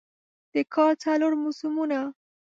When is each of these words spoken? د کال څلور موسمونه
د 0.53 0.55
کال 0.73 0.91
څلور 1.03 1.33
موسمونه 1.43 1.99